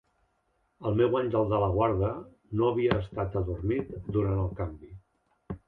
[0.91, 2.09] El meu àngel de la guarda
[2.61, 4.95] no havia estat adormit durant el canvi.